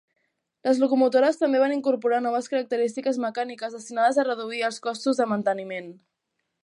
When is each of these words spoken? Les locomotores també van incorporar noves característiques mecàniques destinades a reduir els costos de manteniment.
Les 0.67 0.79
locomotores 0.83 1.37
també 1.41 1.59
van 1.63 1.75
incorporar 1.75 2.21
noves 2.27 2.49
característiques 2.53 3.19
mecàniques 3.27 3.77
destinades 3.77 4.17
a 4.17 4.27
reduir 4.31 4.63
els 4.71 4.81
costos 4.89 5.21
de 5.21 5.29
manteniment. 5.35 5.93